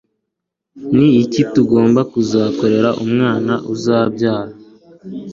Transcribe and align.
Ni 0.95 1.07
iki 1.23 1.41
tugomba 1.53 1.99
kuzakorera 2.11 2.89
umwana 3.03 3.53
tuzabyara 3.65 4.53